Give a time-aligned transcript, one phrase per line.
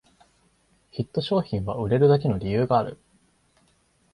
[0.89, 2.97] ヒット商品は売れるだけの理由がある